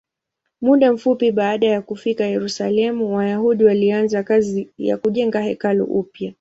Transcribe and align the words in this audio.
Muda 0.61 0.93
mfupi 0.93 1.31
baada 1.31 1.67
ya 1.67 1.81
kufika 1.81 2.25
Yerusalemu, 2.25 3.15
Wayahudi 3.15 3.63
walianza 3.63 4.23
kazi 4.23 4.69
ya 4.77 4.97
kujenga 4.97 5.41
hekalu 5.41 5.83
upya. 5.85 6.29